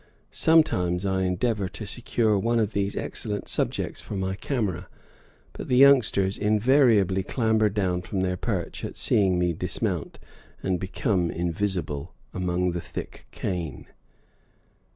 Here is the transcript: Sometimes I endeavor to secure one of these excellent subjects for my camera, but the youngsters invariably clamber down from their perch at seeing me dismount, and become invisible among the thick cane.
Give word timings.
Sometimes 0.31 1.05
I 1.05 1.21
endeavor 1.21 1.69
to 1.69 1.85
secure 1.85 2.35
one 2.39 2.59
of 2.59 2.73
these 2.73 2.97
excellent 2.97 3.47
subjects 3.47 4.01
for 4.01 4.15
my 4.15 4.33
camera, 4.33 4.87
but 5.53 5.67
the 5.67 5.77
youngsters 5.77 6.39
invariably 6.39 7.21
clamber 7.21 7.69
down 7.69 8.01
from 8.01 8.21
their 8.21 8.35
perch 8.35 8.83
at 8.83 8.97
seeing 8.97 9.37
me 9.37 9.53
dismount, 9.53 10.17
and 10.63 10.79
become 10.79 11.29
invisible 11.29 12.15
among 12.33 12.71
the 12.71 12.81
thick 12.81 13.27
cane. 13.29 13.85